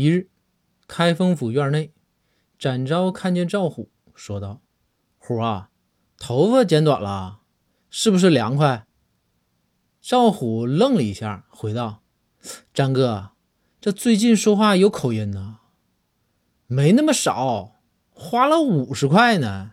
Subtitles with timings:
[0.00, 0.30] 一日
[0.88, 1.92] 开封府院内
[2.58, 4.62] 展昭看见赵虎说道
[5.18, 5.68] 虎啊
[6.16, 7.40] 头发剪短了
[7.90, 8.86] 是不是凉快？
[10.00, 12.02] 赵虎愣了一下回道
[12.72, 13.32] 张哥
[13.78, 15.58] 这最近说话有口音呢
[16.66, 19.72] 没那么少花了五十块呢。